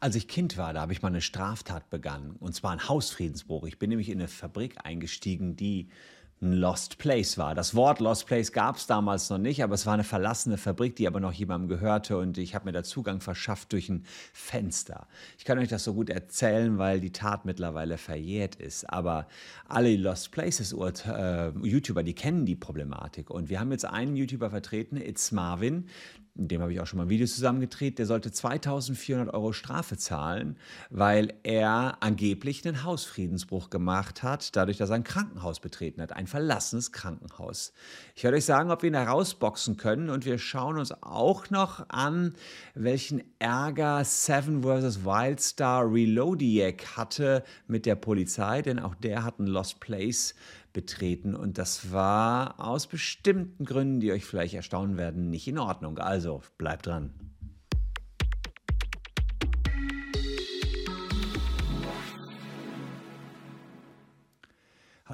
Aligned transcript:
Als 0.00 0.14
ich 0.14 0.28
Kind 0.28 0.56
war, 0.56 0.72
da 0.72 0.82
habe 0.82 0.92
ich 0.92 1.02
mal 1.02 1.08
eine 1.08 1.20
Straftat 1.20 1.90
begangen, 1.90 2.36
und 2.38 2.54
zwar 2.54 2.70
ein 2.70 2.88
Hausfriedensbruch. 2.88 3.66
Ich 3.66 3.80
bin 3.80 3.90
nämlich 3.90 4.10
in 4.10 4.20
eine 4.20 4.28
Fabrik 4.28 4.76
eingestiegen, 4.84 5.56
die 5.56 5.88
ein 6.40 6.52
Lost 6.52 6.98
Place 6.98 7.36
war. 7.36 7.56
Das 7.56 7.74
Wort 7.74 7.98
Lost 7.98 8.26
Place 8.26 8.52
gab 8.52 8.76
es 8.76 8.86
damals 8.86 9.28
noch 9.28 9.38
nicht, 9.38 9.60
aber 9.64 9.74
es 9.74 9.86
war 9.86 9.94
eine 9.94 10.04
verlassene 10.04 10.56
Fabrik, 10.56 10.94
die 10.94 11.08
aber 11.08 11.18
noch 11.18 11.32
jemandem 11.32 11.68
gehörte 11.68 12.16
und 12.16 12.38
ich 12.38 12.54
habe 12.54 12.66
mir 12.66 12.72
da 12.72 12.84
Zugang 12.84 13.20
verschafft 13.20 13.72
durch 13.72 13.88
ein 13.88 14.04
Fenster. 14.32 15.08
Ich 15.36 15.44
kann 15.44 15.58
euch 15.58 15.68
das 15.68 15.82
so 15.82 15.94
gut 15.94 16.10
erzählen, 16.10 16.78
weil 16.78 17.00
die 17.00 17.10
Tat 17.10 17.44
mittlerweile 17.44 17.98
verjährt 17.98 18.54
ist, 18.54 18.88
aber 18.88 19.26
alle 19.66 19.96
Lost 19.96 20.30
Places 20.30 20.72
äh, 20.72 21.50
YouTuber, 21.60 22.04
die 22.04 22.14
kennen 22.14 22.46
die 22.46 22.56
Problematik 22.56 23.30
und 23.30 23.48
wir 23.48 23.58
haben 23.58 23.72
jetzt 23.72 23.84
einen 23.84 24.14
YouTuber 24.14 24.50
vertreten, 24.50 24.96
It's 24.96 25.32
Marvin, 25.32 25.88
dem 26.46 26.62
habe 26.62 26.72
ich 26.72 26.80
auch 26.80 26.86
schon 26.86 26.98
mal 26.98 27.04
ein 27.04 27.08
Video 27.08 27.26
zusammengedreht, 27.26 27.98
der 27.98 28.06
sollte 28.06 28.30
2400 28.30 29.34
Euro 29.34 29.52
Strafe 29.52 29.96
zahlen, 29.96 30.56
weil 30.88 31.34
er 31.42 31.96
angeblich 32.00 32.66
einen 32.66 32.84
Hausfriedensbruch 32.84 33.70
gemacht 33.70 34.22
hat, 34.22 34.54
dadurch, 34.54 34.76
dass 34.76 34.90
er 34.90 34.96
ein 34.96 35.04
Krankenhaus 35.04 35.58
betreten 35.58 36.00
hat, 36.00 36.12
ein 36.12 36.28
verlassenes 36.28 36.92
Krankenhaus. 36.92 37.72
Ich 38.14 38.22
werde 38.22 38.36
euch 38.36 38.44
sagen, 38.44 38.70
ob 38.70 38.82
wir 38.82 38.88
ihn 38.88 38.94
herausboxen 38.94 39.76
können 39.76 40.10
und 40.10 40.24
wir 40.24 40.38
schauen 40.38 40.78
uns 40.78 40.92
auch 41.02 41.50
noch 41.50 41.88
an, 41.88 42.34
welchen 42.74 43.22
Ärger 43.40 44.04
Seven 44.04 44.62
vs. 44.62 45.04
Wildstar 45.04 45.92
Reloadiac 45.92 46.96
hatte 46.96 47.42
mit 47.66 47.84
der 47.84 47.96
Polizei, 47.96 48.62
denn 48.62 48.78
auch 48.78 48.94
der 48.94 49.24
hat 49.24 49.40
ein 49.40 49.46
Lost 49.46 49.80
Place 49.80 50.34
betreten 50.78 51.34
und 51.34 51.58
das 51.58 51.90
war 51.90 52.60
aus 52.60 52.86
bestimmten 52.86 53.64
Gründen, 53.64 53.98
die 53.98 54.12
euch 54.12 54.24
vielleicht 54.24 54.54
erstaunen 54.54 54.96
werden, 54.96 55.28
nicht 55.28 55.48
in 55.48 55.58
Ordnung. 55.58 55.98
Also 55.98 56.40
bleibt 56.56 56.86
dran. 56.86 57.27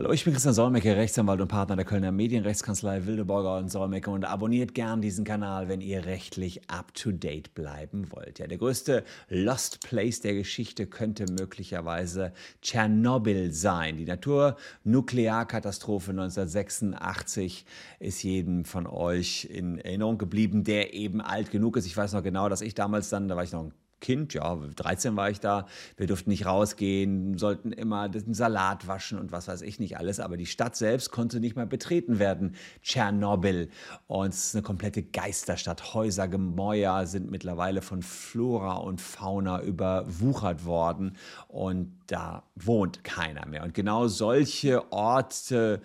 Hallo, 0.04 0.12
ich 0.12 0.24
bin 0.24 0.34
Christian 0.34 0.52
Solmecke, 0.52 0.96
Rechtsanwalt 0.96 1.40
und 1.40 1.48
Partner 1.48 1.76
der 1.76 1.86
Kölner 1.86 2.12
Medienrechtskanzlei 2.12 3.06
Wildeborger 3.06 3.56
und 3.56 3.70
Solmecke 3.70 4.10
und 4.10 4.26
abonniert 4.26 4.74
gern 4.74 5.00
diesen 5.00 5.24
Kanal, 5.24 5.70
wenn 5.70 5.80
ihr 5.80 6.04
rechtlich 6.04 6.68
up-to-date 6.68 7.54
bleiben 7.54 8.12
wollt. 8.12 8.38
Ja, 8.38 8.46
der 8.46 8.58
größte 8.58 9.02
Lost 9.30 9.80
Place 9.80 10.20
der 10.20 10.34
Geschichte 10.34 10.86
könnte 10.86 11.24
möglicherweise 11.32 12.34
Tschernobyl 12.60 13.54
sein. 13.54 13.96
Die 13.96 14.04
Naturnuklearkatastrophe 14.04 16.10
1986 16.10 17.64
ist 17.98 18.22
jedem 18.22 18.66
von 18.66 18.86
euch 18.86 19.46
in 19.46 19.78
Erinnerung 19.78 20.18
geblieben, 20.18 20.64
der 20.64 20.92
eben 20.92 21.22
alt 21.22 21.50
genug 21.50 21.78
ist. 21.78 21.86
Ich 21.86 21.96
weiß 21.96 22.12
noch 22.12 22.22
genau, 22.22 22.50
dass 22.50 22.60
ich 22.60 22.74
damals 22.74 23.08
dann, 23.08 23.26
da 23.26 23.36
war 23.36 23.44
ich 23.44 23.52
noch 23.52 23.64
ein 23.64 23.72
Kind, 24.04 24.34
ja, 24.34 24.54
13 24.54 25.16
war 25.16 25.30
ich 25.30 25.40
da, 25.40 25.64
wir 25.96 26.06
durften 26.06 26.28
nicht 26.28 26.44
rausgehen, 26.44 27.38
sollten 27.38 27.72
immer 27.72 28.10
den 28.10 28.34
Salat 28.34 28.86
waschen 28.86 29.18
und 29.18 29.32
was 29.32 29.48
weiß 29.48 29.62
ich 29.62 29.80
nicht 29.80 29.96
alles, 29.96 30.20
aber 30.20 30.36
die 30.36 30.44
Stadt 30.44 30.76
selbst 30.76 31.10
konnte 31.10 31.40
nicht 31.40 31.56
mehr 31.56 31.64
betreten 31.64 32.18
werden, 32.18 32.54
Tschernobyl. 32.82 33.70
Und 34.06 34.28
es 34.28 34.48
ist 34.48 34.56
eine 34.56 34.62
komplette 34.62 35.02
Geisterstadt. 35.02 35.94
Häuser, 35.94 36.28
Gemäuer 36.28 37.06
sind 37.06 37.30
mittlerweile 37.30 37.80
von 37.80 38.02
Flora 38.02 38.74
und 38.74 39.00
Fauna 39.00 39.62
überwuchert 39.62 40.66
worden 40.66 41.16
und 41.48 41.96
da 42.08 42.42
wohnt 42.56 43.04
keiner 43.04 43.46
mehr. 43.46 43.64
Und 43.64 43.72
genau 43.72 44.06
solche 44.08 44.92
Orte 44.92 45.80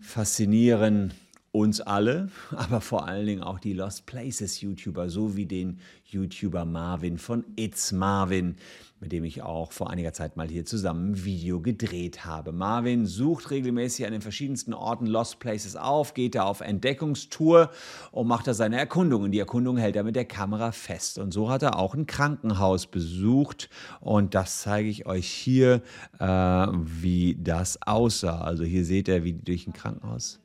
faszinieren 0.00 1.14
uns 1.56 1.80
alle, 1.80 2.28
aber 2.50 2.80
vor 2.80 3.06
allen 3.08 3.26
Dingen 3.26 3.42
auch 3.42 3.58
die 3.58 3.72
Lost 3.72 4.06
Places 4.06 4.60
YouTuber, 4.60 5.08
so 5.08 5.36
wie 5.36 5.46
den 5.46 5.78
YouTuber 6.04 6.64
Marvin 6.64 7.18
von 7.18 7.44
It's 7.56 7.92
Marvin, 7.92 8.56
mit 9.00 9.12
dem 9.12 9.24
ich 9.24 9.42
auch 9.42 9.72
vor 9.72 9.90
einiger 9.90 10.12
Zeit 10.12 10.36
mal 10.36 10.48
hier 10.48 10.64
zusammen 10.64 11.12
ein 11.12 11.24
Video 11.24 11.60
gedreht 11.60 12.24
habe. 12.24 12.52
Marvin 12.52 13.06
sucht 13.06 13.50
regelmäßig 13.50 14.06
an 14.06 14.12
den 14.12 14.20
verschiedensten 14.20 14.74
Orten 14.74 15.06
Lost 15.06 15.38
Places 15.38 15.76
auf, 15.76 16.14
geht 16.14 16.34
da 16.34 16.44
auf 16.44 16.60
Entdeckungstour 16.60 17.70
und 18.12 18.26
macht 18.26 18.46
da 18.46 18.54
seine 18.54 18.78
Erkundungen. 18.78 19.32
Die 19.32 19.38
Erkundung 19.38 19.78
hält 19.78 19.96
er 19.96 20.04
mit 20.04 20.16
der 20.16 20.24
Kamera 20.26 20.72
fest. 20.72 21.18
Und 21.18 21.32
so 21.32 21.50
hat 21.50 21.62
er 21.62 21.78
auch 21.78 21.94
ein 21.94 22.06
Krankenhaus 22.06 22.86
besucht 22.86 23.70
und 24.00 24.34
das 24.34 24.60
zeige 24.60 24.88
ich 24.88 25.06
euch 25.06 25.26
hier, 25.26 25.82
äh, 26.18 26.26
wie 26.26 27.36
das 27.38 27.80
aussah. 27.82 28.42
Also 28.42 28.64
hier 28.64 28.84
seht 28.84 29.08
ihr, 29.08 29.24
wie 29.24 29.32
durch 29.32 29.66
ein 29.66 29.72
Krankenhaus 29.72 30.40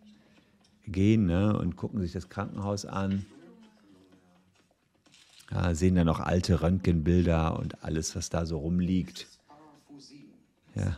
gehen 0.91 1.25
ne, 1.25 1.57
und 1.57 1.75
gucken 1.75 2.02
sich 2.02 2.12
das 2.12 2.29
Krankenhaus 2.29 2.85
an. 2.85 3.25
Ja, 5.52 5.75
sehen 5.75 5.96
dann 5.96 6.06
noch 6.06 6.19
alte 6.19 6.62
Röntgenbilder 6.62 7.59
und 7.59 7.84
alles, 7.84 8.16
was 8.16 8.29
da 8.29 8.46
so 8.46 8.59
rumliegt. 8.59 9.28
Ja. 10.75 10.97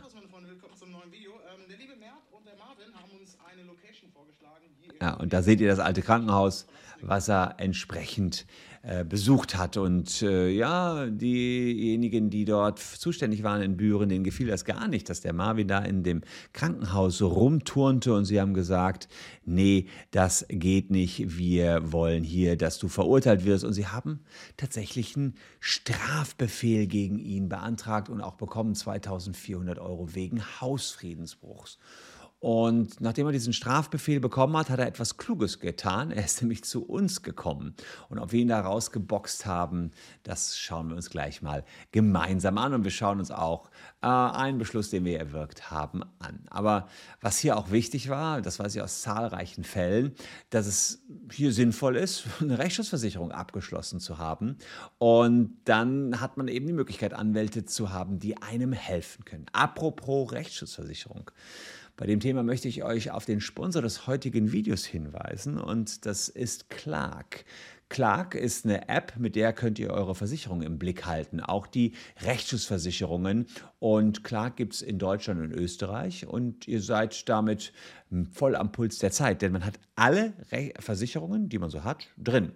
Ja, 5.04 5.12
und 5.12 5.34
da 5.34 5.42
seht 5.42 5.60
ihr 5.60 5.68
das 5.68 5.80
alte 5.80 6.00
Krankenhaus, 6.00 6.66
was 7.02 7.28
er 7.28 7.56
entsprechend 7.58 8.46
äh, 8.82 9.04
besucht 9.04 9.54
hat. 9.54 9.76
Und 9.76 10.22
äh, 10.22 10.48
ja, 10.48 11.04
diejenigen, 11.04 12.30
die 12.30 12.46
dort 12.46 12.78
zuständig 12.78 13.42
waren 13.42 13.60
in 13.60 13.76
Büren, 13.76 14.08
denen 14.08 14.24
gefiel 14.24 14.46
das 14.46 14.64
gar 14.64 14.88
nicht, 14.88 15.10
dass 15.10 15.20
der 15.20 15.34
Marvin 15.34 15.68
da 15.68 15.80
in 15.80 16.04
dem 16.04 16.22
Krankenhaus 16.54 17.20
rumturnte 17.20 18.14
und 18.14 18.24
sie 18.24 18.40
haben 18.40 18.54
gesagt, 18.54 19.08
nee, 19.44 19.88
das 20.10 20.46
geht 20.48 20.90
nicht, 20.90 21.36
wir 21.36 21.92
wollen 21.92 22.24
hier, 22.24 22.56
dass 22.56 22.78
du 22.78 22.88
verurteilt 22.88 23.44
wirst. 23.44 23.64
Und 23.64 23.74
sie 23.74 23.88
haben 23.88 24.20
tatsächlich 24.56 25.18
einen 25.18 25.34
Strafbefehl 25.60 26.86
gegen 26.86 27.18
ihn 27.18 27.50
beantragt 27.50 28.08
und 28.08 28.22
auch 28.22 28.36
bekommen 28.36 28.74
2400 28.74 29.78
Euro 29.78 30.14
wegen 30.14 30.40
Hausfriedensbruchs. 30.62 31.78
Und 32.44 33.00
nachdem 33.00 33.24
er 33.24 33.32
diesen 33.32 33.54
Strafbefehl 33.54 34.20
bekommen 34.20 34.54
hat, 34.58 34.68
hat 34.68 34.78
er 34.78 34.86
etwas 34.86 35.16
Kluges 35.16 35.60
getan. 35.60 36.10
Er 36.10 36.26
ist 36.26 36.42
nämlich 36.42 36.62
zu 36.62 36.84
uns 36.84 37.22
gekommen. 37.22 37.74
Und 38.10 38.18
ob 38.18 38.32
wir 38.32 38.40
ihn 38.42 38.48
da 38.48 38.60
rausgeboxt 38.60 39.46
haben, 39.46 39.92
das 40.24 40.58
schauen 40.58 40.90
wir 40.90 40.96
uns 40.96 41.08
gleich 41.08 41.40
mal 41.40 41.64
gemeinsam 41.90 42.58
an. 42.58 42.74
Und 42.74 42.84
wir 42.84 42.90
schauen 42.90 43.18
uns 43.18 43.30
auch 43.30 43.70
äh, 44.02 44.08
einen 44.08 44.58
Beschluss, 44.58 44.90
den 44.90 45.06
wir 45.06 45.18
erwirkt 45.18 45.70
haben, 45.70 46.02
an. 46.18 46.44
Aber 46.50 46.86
was 47.22 47.38
hier 47.38 47.56
auch 47.56 47.70
wichtig 47.70 48.10
war, 48.10 48.42
das 48.42 48.58
weiß 48.58 48.74
ich 48.74 48.82
aus 48.82 49.00
zahlreichen 49.00 49.64
Fällen, 49.64 50.14
dass 50.50 50.66
es 50.66 51.02
hier 51.32 51.50
sinnvoll 51.50 51.96
ist, 51.96 52.24
eine 52.42 52.58
Rechtsschutzversicherung 52.58 53.32
abgeschlossen 53.32 54.00
zu 54.00 54.18
haben. 54.18 54.58
Und 54.98 55.56
dann 55.64 56.20
hat 56.20 56.36
man 56.36 56.48
eben 56.48 56.66
die 56.66 56.74
Möglichkeit, 56.74 57.14
Anwälte 57.14 57.64
zu 57.64 57.90
haben, 57.90 58.18
die 58.18 58.36
einem 58.42 58.74
helfen 58.74 59.24
können. 59.24 59.46
Apropos 59.54 60.30
Rechtsschutzversicherung. 60.32 61.30
Bei 61.96 62.06
dem 62.06 62.18
Thema 62.18 62.42
möchte 62.42 62.66
ich 62.66 62.82
euch 62.82 63.12
auf 63.12 63.24
den 63.24 63.40
Sponsor 63.40 63.80
des 63.80 64.08
heutigen 64.08 64.50
Videos 64.50 64.84
hinweisen 64.84 65.58
und 65.58 66.06
das 66.06 66.28
ist 66.28 66.68
Clark. 66.68 67.44
Clark 67.88 68.34
ist 68.34 68.64
eine 68.64 68.88
App, 68.88 69.12
mit 69.16 69.36
der 69.36 69.52
könnt 69.52 69.78
ihr 69.78 69.90
eure 69.90 70.16
Versicherung 70.16 70.62
im 70.62 70.78
Blick 70.78 71.06
halten, 71.06 71.38
auch 71.38 71.68
die 71.68 71.92
Rechtsschutzversicherungen. 72.22 73.46
Und 73.78 74.24
Clark 74.24 74.56
gibt 74.56 74.74
es 74.74 74.82
in 74.82 74.98
Deutschland 74.98 75.40
und 75.40 75.52
Österreich 75.52 76.26
und 76.26 76.66
ihr 76.66 76.80
seid 76.80 77.28
damit 77.28 77.72
voll 78.32 78.56
am 78.56 78.72
Puls 78.72 78.98
der 78.98 79.12
Zeit, 79.12 79.42
denn 79.42 79.52
man 79.52 79.64
hat 79.64 79.78
alle 79.96 80.32
Re 80.50 80.72
Versicherungen, 80.78 81.48
die 81.48 81.58
man 81.58 81.70
so 81.70 81.84
hat, 81.84 82.08
drin 82.18 82.52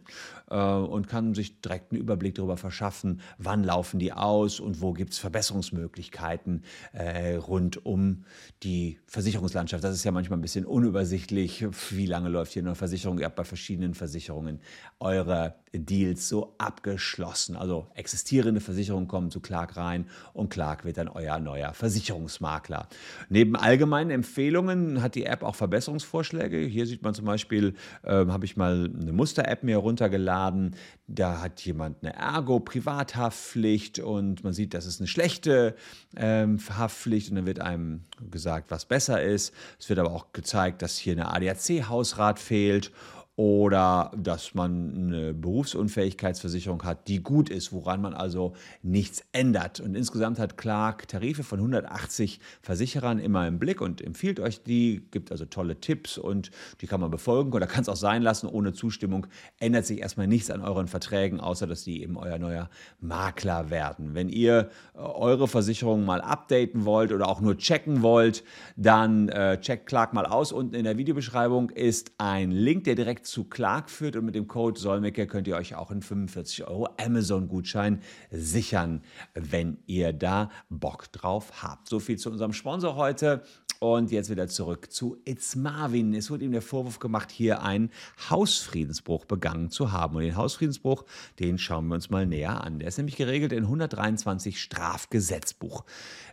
äh, 0.51 0.57
und 0.57 1.09
kann 1.09 1.35
sich 1.35 1.61
direkt 1.61 1.93
einen 1.93 2.01
Überblick 2.01 2.35
darüber 2.35 2.57
verschaffen, 2.57 3.21
wann 3.39 3.63
laufen 3.65 3.99
die 3.99 4.13
aus 4.13 4.61
und 4.61 4.81
wo 4.81 4.93
gibt 4.93 5.13
es 5.13 5.19
Verbesserungsmöglichkeiten 5.19 6.65
äh, 6.93 7.35
rund 7.37 7.85
um 7.87 8.25
die 8.63 8.99
Versicherungslandschaft. 9.07 9.85
Das 9.85 9.95
ist 9.95 10.05
ja 10.05 10.11
manchmal 10.11 10.39
ein 10.39 10.43
bisschen 10.43 10.67
unübersichtlich, 10.67 11.67
wie 11.91 12.07
lange 12.07 12.29
läuft 12.29 12.53
hier 12.53 12.63
eine 12.63 12.75
Versicherung. 12.75 13.19
Ihr 13.19 13.27
habt 13.27 13.37
bei 13.37 13.45
verschiedenen 13.45 13.95
Versicherungen 13.95 14.61
eure 14.99 15.55
Deals 15.73 16.29
so 16.29 16.55
abgeschlossen. 16.59 17.57
Also 17.57 17.87
existierende 17.95 18.61
Versicherungen 18.61 19.09
kommen 19.09 19.31
zu 19.31 19.41
Clark 19.41 19.77
rein 19.77 20.07
und 20.33 20.51
Clark 20.51 20.85
wird 20.85 20.99
dann 20.99 21.09
euer 21.09 21.39
neuer 21.39 21.75
Versicherungsmakler. 21.75 22.89
Neben 23.29 23.57
allgemeinen 23.57 24.11
Empfehlungen 24.11 25.03
hat 25.03 25.15
die 25.15 25.27
App 25.27 25.43
auch 25.43 25.55
Verbesserungsvorschläge. 25.55 26.59
Hier 26.59 26.87
sieht 26.87 27.03
man 27.03 27.15
zum 27.15 27.25
Beispiel, 27.25 27.75
äh, 28.03 28.27
habe 28.27 28.45
ich 28.45 28.57
mal 28.57 28.91
eine 29.01 29.13
Muster-App 29.13 29.63
mir 29.63 29.79
runtergeladen. 29.79 30.77
Da 31.07 31.41
hat 31.41 31.61
jemand 31.61 32.03
eine 32.03 32.15
Ergo-Privathaftpflicht 32.15 33.99
und 33.99 34.45
man 34.45 34.53
sieht, 34.53 34.75
das 34.75 34.87
ist 34.87 35.01
eine 35.01 35.09
schlechte 35.09 35.75
ähm, 36.17 36.59
Haftpflicht 36.77 37.31
und 37.31 37.37
dann 37.37 37.47
wird 37.47 37.61
einem 37.61 38.05
gesagt, 38.31 38.71
was 38.71 38.85
besser 38.85 39.23
ist. 39.23 39.55
Es 39.79 39.89
wird 39.89 39.99
aber 39.99 40.13
auch 40.13 40.33
gezeigt, 40.33 40.83
dass 40.83 40.97
hier 40.97 41.13
eine 41.13 41.33
ADAC-Hausrat 41.33 42.39
fehlt 42.39 42.93
oder 43.39 44.11
dass 44.17 44.55
man 44.55 44.93
eine 44.97 45.33
Berufsunfähigkeitsversicherung 45.33 46.83
hat, 46.83 47.07
die 47.07 47.23
gut 47.23 47.51
ist, 47.51 47.73
woran 47.73 48.03
man 48.03 48.13
also 48.13 48.55
nichts 48.83 49.23
ändert. 49.31 49.79
Und 49.79 49.95
insgesamt 49.95 50.41
hat 50.41 50.57
Clark 50.57 51.07
Tarife 51.07 51.45
von 51.45 51.61
180 51.61 52.41
Versicherern 52.63 53.21
immer 53.21 53.47
im 53.47 53.61
Blick 53.61 53.81
und 53.81 54.01
empfiehlt 54.01 54.41
euch 54.41 54.65
die, 54.65 55.07
gibt 55.13 55.31
also 55.31 55.45
tolle 55.45 55.81
Tipps 55.81 56.19
und 56.19 56.51
die 56.81 56.89
kann 56.89 57.01
man 57.01 57.13
befolgen 57.13 57.53
oder 57.53 57.69
kann 57.69 57.83
es 57.83 57.89
auch 57.89 57.95
sein 57.95 58.23
lassen. 58.23 58.49
Ohne 58.49 58.73
Zustimmung 58.73 59.29
ändert 59.61 59.87
sich 59.87 60.01
erstmal 60.01 60.27
nichts 60.27 60.51
an 60.51 60.61
euren 60.61 60.89
Verträgen, 60.89 61.39
außer 61.39 61.69
dass 61.69 61.85
die 61.85 62.03
eben 62.03 62.17
euer 62.17 62.41
neuer 62.41 62.69
Makler 62.99 63.71
werden. 63.71 64.17
Wenn 64.17 64.31
ihr 64.31 64.69
äh, 64.95 64.99
eure 64.99 65.47
Versicherung 65.47 66.05
mal 66.05 66.23
updaten 66.23 66.85
wollt 66.85 67.13
oder 67.13 67.29
auch 67.29 67.41
nur 67.41 67.57
checken 67.57 68.03
wollt, 68.03 68.43
dann 68.75 69.29
äh, 69.29 69.61
checkt 69.61 69.87
Clark 69.87 70.13
mal 70.13 70.27
aus. 70.27 70.51
Unten 70.51 70.75
in 70.75 70.83
der 70.83 70.99
Videobeschreibung 70.99 71.71
ist 71.71 72.11
ein 72.19 72.51
Link, 72.51 72.83
der 72.83 72.97
direkt 72.97 73.28
zu 73.29 73.45
Clark 73.45 73.91
führt 73.91 74.17
und 74.17 74.25
mit 74.25 74.35
dem 74.35 74.49
Code 74.49 74.81
Solmecke 74.81 75.27
könnt 75.27 75.47
ihr 75.47 75.57
euch 75.57 75.75
auch 75.75 75.91
einen 75.91 76.03
45 76.03 76.67
Euro 76.67 76.89
Amazon-Gutschein 76.99 78.01
sichern, 78.31 79.03
wenn 79.35 79.79
ihr 79.87 80.13
da 80.13 80.51
Bock 80.71 81.13
drauf 81.13 81.63
habt. 81.63 81.89
So 81.89 82.01
viel 82.01 82.19
zu 82.19 82.31
unserem 82.31 82.53
Sponsor 82.53 82.97
heute. 82.97 83.43
Und 83.81 84.11
jetzt 84.11 84.29
wieder 84.29 84.49
zurück 84.49 84.91
zu 84.91 85.19
It's 85.25 85.55
Marvin. 85.55 86.13
Es 86.13 86.33
wurde 86.33 86.45
ihm 86.45 86.51
der 86.51 86.63
Vorwurf 86.63 86.99
gemacht, 86.99 87.31
hier 87.31 87.63
einen 87.63 87.91
Hausfriedensbruch 88.29 89.25
begangen 89.25 89.71
zu 89.71 89.93
haben. 89.93 90.17
Und 90.17 90.23
den 90.23 90.35
Hausfriedensbruch, 90.35 91.05
den 91.39 91.59
schauen 91.59 91.87
wir 91.87 91.95
uns 91.95 92.11
mal 92.11 92.27
näher 92.27 92.65
an. 92.65 92.81
Der 92.81 92.89
ist 92.89 92.99
nämlich 92.99 93.15
geregelt 93.15 93.53
in 93.53 93.65
123 93.65 94.61
Strafgesetzbuch. 94.61 95.85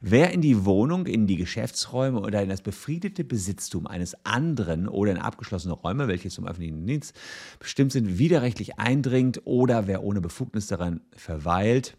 Wer 0.02 0.32
in 0.32 0.42
die 0.42 0.66
Wohnung, 0.66 1.06
in 1.06 1.28
die 1.28 1.36
Geschäftsräume 1.36 2.20
oder 2.20 2.42
in 2.42 2.50
das 2.50 2.62
befriedete 2.62 3.24
Besitztum 3.24 3.86
eines 3.86 4.26
anderen 4.26 4.88
oder 4.88 5.12
in 5.12 5.18
abgeschlossene 5.20 5.76
Räume, 5.76 6.08
welche 6.08 6.30
zum 6.30 6.48
öffentlichen 6.48 6.88
Dienst 6.88 7.16
bestimmt 7.60 7.92
sind, 7.92 8.18
widerrechtlich 8.18 8.80
eindringt 8.80 9.42
oder 9.46 9.86
wer 9.86 10.04
ohne 10.04 10.20
Befugnis 10.20 10.66
daran 10.66 11.02
verweilt, 11.16 11.96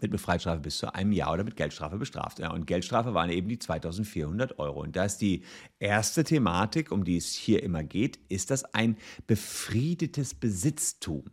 mit 0.00 0.10
Befreiungsstrafe 0.10 0.60
bis 0.60 0.78
zu 0.78 0.94
einem 0.94 1.12
Jahr 1.12 1.32
oder 1.32 1.44
mit 1.44 1.56
Geldstrafe 1.56 1.96
bestraft. 1.96 2.38
Ja, 2.38 2.52
und 2.52 2.66
Geldstrafe 2.66 3.14
waren 3.14 3.30
eben 3.30 3.48
die 3.48 3.58
2400 3.58 4.58
Euro. 4.58 4.82
Und 4.82 4.96
da 4.96 5.04
ist 5.04 5.18
die 5.18 5.42
erste 5.78 6.24
Thematik, 6.24 6.92
um 6.92 7.04
die 7.04 7.16
es 7.16 7.32
hier 7.32 7.62
immer 7.62 7.82
geht, 7.82 8.18
ist 8.28 8.50
das 8.50 8.64
ein 8.74 8.96
befriedetes 9.26 10.34
Besitztum. 10.34 11.24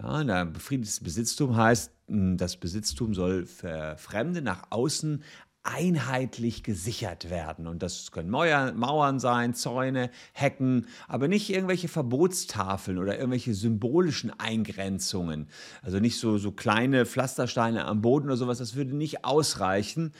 Ja, 0.00 0.44
befriedetes 0.44 1.00
Besitztum 1.00 1.56
heißt, 1.56 1.90
das 2.08 2.56
Besitztum 2.56 3.14
soll 3.14 3.46
für 3.46 3.96
Fremde 3.96 4.42
nach 4.42 4.70
außen 4.70 5.22
einheitlich 5.66 6.62
gesichert 6.62 7.28
werden. 7.30 7.66
Und 7.66 7.82
das 7.82 8.12
können 8.12 8.30
Mauern 8.30 9.18
sein, 9.18 9.54
Zäune, 9.54 10.10
Hecken, 10.32 10.86
aber 11.08 11.28
nicht 11.28 11.50
irgendwelche 11.50 11.88
Verbotstafeln 11.88 12.98
oder 12.98 13.16
irgendwelche 13.16 13.54
symbolischen 13.54 14.30
Eingrenzungen. 14.38 15.48
Also 15.82 15.98
nicht 15.98 16.18
so, 16.18 16.38
so 16.38 16.52
kleine 16.52 17.04
Pflastersteine 17.06 17.84
am 17.84 18.00
Boden 18.00 18.26
oder 18.26 18.36
sowas, 18.36 18.58
das 18.58 18.76
würde 18.76 18.94
nicht 18.94 19.24
ausreichen. 19.24 20.12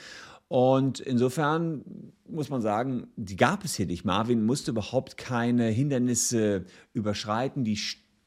Und 0.49 0.99
insofern 1.01 1.83
muss 2.29 2.49
man 2.49 2.61
sagen, 2.61 3.07
die 3.17 3.35
gab 3.35 3.65
es 3.65 3.75
hier 3.75 3.85
nicht. 3.85 4.05
Marvin 4.05 4.45
musste 4.45 4.71
überhaupt 4.71 5.17
keine 5.17 5.67
Hindernisse 5.67 6.65
überschreiten. 6.93 7.63
Die 7.63 7.77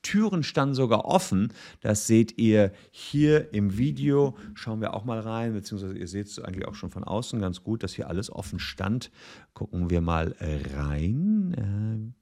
Türen 0.02 0.43
standen 0.43 0.75
sogar 0.75 1.05
offen. 1.05 1.52
Das 1.81 2.06
seht 2.06 2.38
ihr 2.38 2.73
hier 2.91 3.52
im 3.52 3.76
Video. 3.79 4.37
Schauen 4.55 4.81
wir 4.81 4.94
auch 4.94 5.05
mal 5.05 5.20
rein, 5.20 5.52
beziehungsweise 5.52 5.97
ihr 5.97 6.08
seht 6.08 6.26
es 6.26 6.38
eigentlich 6.38 6.67
auch 6.67 6.75
schon 6.75 6.91
von 6.91 7.05
außen 7.05 7.41
ganz 7.41 7.62
gut, 7.62 7.82
dass 7.82 7.93
hier 7.93 8.08
alles 8.08 8.31
offen 8.31 8.58
stand. 8.58 9.11
Gucken 9.55 9.91
wir 9.91 10.00
mal 10.00 10.35
rein. 10.76 12.14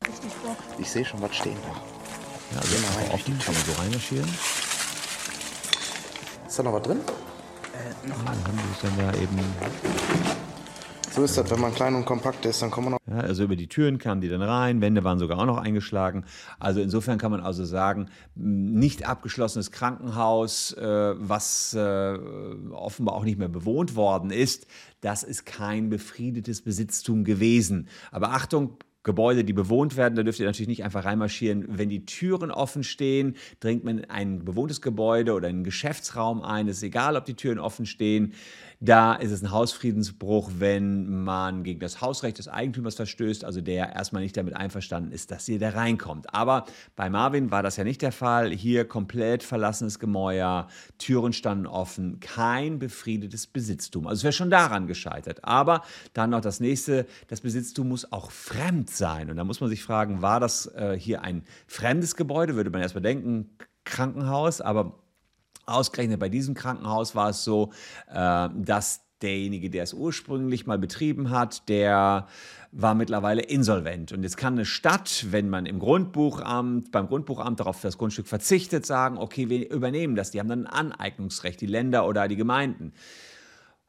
Ich 0.79 0.91
sehe 0.91 1.05
schon 1.05 1.21
was 1.21 1.35
stehen 1.35 1.57
da. 1.63 1.69
Ja, 2.55 2.61
also 2.61 2.77
mal 2.79 3.15
offen, 3.15 3.39
kann 3.39 3.55
man 3.55 3.65
so 3.65 3.73
reinmarschieren. 3.73 4.29
Ist 6.47 6.59
da 6.59 6.63
noch 6.63 6.73
was 6.73 6.83
drin? 6.83 6.99
Äh, 6.99 8.09
noch 8.09 8.17
ja, 8.19 8.25
dann 8.25 8.45
haben 8.45 8.57
wir 8.57 8.89
dann 8.91 9.13
da 9.13 9.19
eben 9.21 10.48
das, 11.19 11.51
wenn 11.51 11.61
man 11.61 11.75
klein 11.75 11.95
und 11.95 12.05
kompakt 12.05 12.45
ist, 12.47 12.63
dann 12.63 12.71
kommt 12.71 12.91
man 12.91 12.93
noch. 12.93 12.99
Ja, 13.07 13.21
also 13.21 13.45
über 13.45 13.57
die 13.57 13.69
Türen 13.69 13.99
kamen 13.99 14.21
die 14.21 14.29
dann 14.29 14.43
rein, 14.43 14.81
Wände 14.81 15.05
waren 15.05 15.19
sogar 15.19 15.39
auch 15.39 15.47
noch 15.47 15.59
eingeschlagen. 15.59 16.25
Also 16.59 16.81
insofern 16.81 17.19
kann 17.19 17.31
man 17.31 17.41
also 17.41 17.65
sagen, 17.65 18.11
nicht 18.35 19.09
abgeschlossenes 19.09 19.71
Krankenhaus, 19.71 20.73
äh, 20.73 21.15
was 21.17 21.75
äh, 21.75 22.19
offenbar 22.71 23.15
auch 23.15 23.25
nicht 23.25 23.39
mehr 23.39 23.49
bewohnt 23.49 23.97
worden 23.97 24.31
ist, 24.31 24.67
das 25.01 25.23
ist 25.23 25.47
kein 25.47 25.89
befriedetes 25.89 26.63
Besitztum 26.63 27.25
gewesen. 27.25 27.89
Aber 28.11 28.31
Achtung, 28.31 28.79
Gebäude, 29.09 29.43
die 29.43 29.55
bewohnt 29.55 29.97
werden, 29.97 30.17
da 30.17 30.23
dürft 30.23 30.39
ihr 30.39 30.45
natürlich 30.45 30.69
nicht 30.69 30.85
einfach 30.85 31.07
reinmarschieren. 31.07 31.65
Wenn 31.79 31.89
die 31.89 32.05
Türen 32.05 32.51
offen 32.51 32.85
stehen, 32.85 33.37
dringt 33.59 33.83
man 33.83 33.99
in 33.99 34.11
ein 34.11 34.45
bewohntes 34.45 34.83
Gebäude 34.83 35.33
oder 35.33 35.49
in 35.49 35.57
einen 35.57 35.65
Geschäftsraum 35.65 36.43
ein. 36.43 36.69
Es 36.69 36.79
ist 36.79 36.83
egal, 36.83 37.17
ob 37.17 37.25
die 37.25 37.35
Türen 37.35 37.59
offen 37.59 37.87
stehen. 37.87 38.35
Da 38.81 39.15
ist 39.15 39.33
es 39.33 39.43
ein 39.43 39.51
Hausfriedensbruch, 39.51 40.53
wenn 40.59 41.25
man 41.25 41.65
gegen 41.65 41.81
das 41.81 42.01
Hausrecht 42.01 42.39
des 42.39 42.47
Eigentümers 42.47 42.95
verstößt, 42.95 43.45
also 43.45 43.61
der 43.61 43.97
erstmal 43.97 44.23
nicht 44.23 44.37
damit 44.37 44.55
einverstanden 44.55 45.11
ist, 45.11 45.33
dass 45.33 45.49
ihr 45.49 45.59
da 45.59 45.71
reinkommt. 45.71 46.33
Aber 46.33 46.65
bei 46.95 47.11
Marvin 47.11 47.51
war 47.51 47.65
das 47.65 47.77
ja 47.77 47.83
nicht 47.83 48.03
der 48.03 48.13
Fall. 48.13 48.53
Hier 48.53 48.87
komplett 48.87 49.43
verlassenes 49.43 49.99
Gemäuer, 49.99 50.69
Türen 50.97 51.33
standen 51.33 51.67
offen, 51.67 52.21
kein 52.21 52.79
befriedetes 52.79 53.49
Besitztum. 53.49 54.07
Also 54.07 54.21
es 54.21 54.23
wäre 54.23 54.33
schon 54.33 54.51
daran 54.51 54.87
gescheitert. 54.87 55.45
Aber 55.45 55.83
dann 56.13 56.31
noch 56.31 56.41
das 56.41 56.61
nächste, 56.61 57.07
das 57.27 57.41
Besitztum 57.41 57.89
muss 57.89 58.13
auch 58.13 58.31
fremd 58.31 58.91
sein. 58.91 59.29
Und 59.29 59.39
da 59.39 59.43
muss 59.43 59.61
man 59.61 59.71
sich 59.71 59.83
fragen, 59.83 60.23
war 60.23 60.39
das 60.39 60.67
äh, 60.77 60.97
hier 60.97 61.23
ein 61.23 61.43
fremdes 61.67 62.15
Gebäude? 62.15 62.55
Würde 62.55 62.71
man 62.71 62.81
erstmal 62.81 63.03
denken, 63.03 63.51
Krankenhaus, 63.85 64.61
aber 64.61 65.01
Ausgerechnet 65.69 66.19
bei 66.19 66.29
diesem 66.29 66.55
Krankenhaus 66.55 67.15
war 67.15 67.31
es 67.31 67.45
so, 67.45 67.71
äh, 68.09 68.49
dass 68.55 69.03
derjenige, 69.23 69.71
der 69.71 69.83
es 69.83 69.95
ursprünglich 69.95 70.67
mal 70.67 70.79
betrieben 70.79 71.31
hat, 71.31 71.69
der 71.69 72.27
war 72.71 72.95
mittlerweile 72.95 73.43
insolvent. 73.43 74.13
Und 74.13 74.23
jetzt 74.23 74.37
kann 74.37 74.55
eine 74.55 74.65
Stadt, 74.65 75.27
wenn 75.31 75.49
man 75.49 75.67
im 75.67 75.79
Grundbuchamt, 75.79 76.93
beim 76.93 77.09
Grundbuchamt 77.09 77.61
darauf 77.61 77.81
das 77.81 77.99
Grundstück 77.99 78.29
verzichtet, 78.29 78.87
sagen, 78.87 79.19
okay, 79.19 79.49
wir 79.49 79.71
übernehmen 79.71 80.15
das. 80.15 80.31
Die 80.31 80.39
haben 80.39 80.49
dann 80.49 80.67
ein 80.67 80.93
Aneignungsrecht, 80.93 81.61
die 81.61 81.67
Länder 81.67 82.07
oder 82.07 82.29
die 82.29 82.37
Gemeinden. 82.37 82.93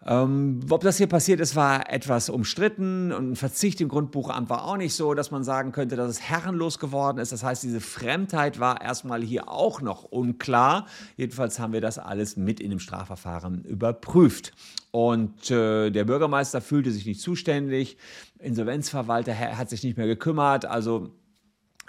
Ähm, 0.05 0.61
ob 0.69 0.81
das 0.81 0.97
hier 0.97 1.07
passiert 1.07 1.41
ist, 1.41 1.57
war 1.57 1.91
etwas 1.91 2.29
umstritten 2.29 3.11
und 3.11 3.31
ein 3.31 3.35
Verzicht 3.35 3.81
im 3.81 3.89
Grundbuchamt 3.89 4.49
war 4.49 4.65
auch 4.65 4.77
nicht 4.77 4.93
so, 4.93 5.13
dass 5.13 5.29
man 5.29 5.43
sagen 5.43 5.73
könnte, 5.73 5.97
dass 5.97 6.09
es 6.09 6.21
herrenlos 6.21 6.79
geworden 6.79 7.17
ist. 7.17 7.33
Das 7.33 7.43
heißt, 7.43 7.63
diese 7.63 7.81
Fremdheit 7.81 8.61
war 8.61 8.81
erstmal 8.81 9.21
hier 9.21 9.49
auch 9.49 9.81
noch 9.81 10.05
unklar. 10.05 10.85
Jedenfalls 11.17 11.59
haben 11.59 11.73
wir 11.73 11.81
das 11.81 11.99
alles 11.99 12.37
mit 12.37 12.61
in 12.61 12.69
dem 12.69 12.79
Strafverfahren 12.79 13.65
überprüft. 13.65 14.53
Und 14.91 15.51
äh, 15.51 15.89
der 15.89 16.05
Bürgermeister 16.05 16.61
fühlte 16.61 16.91
sich 16.91 17.05
nicht 17.05 17.21
zuständig, 17.21 17.97
Insolvenzverwalter 18.39 19.37
hat 19.37 19.69
sich 19.69 19.83
nicht 19.83 19.97
mehr 19.97 20.07
gekümmert. 20.07 20.65
Also 20.65 21.11